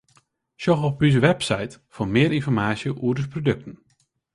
Sjoch 0.61 0.83
op 0.89 0.99
ús 1.07 1.17
website 1.27 1.75
foar 1.93 2.11
mear 2.13 2.33
ynformaasje 2.37 2.89
oer 3.05 3.15
ús 3.21 3.29
produkten. 3.33 3.73